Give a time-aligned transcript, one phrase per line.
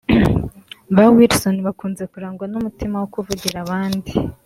[0.95, 4.11] Ba Wilson bakunze kurangwa n’umutima wo kuvugira abandi